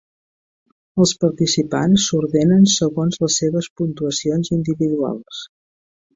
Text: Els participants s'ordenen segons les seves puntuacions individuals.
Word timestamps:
Els 1.03 1.11
participants 1.23 2.05
s'ordenen 2.13 2.65
segons 2.77 3.21
les 3.25 3.37
seves 3.43 3.69
puntuacions 3.83 4.53
individuals. 4.59 5.45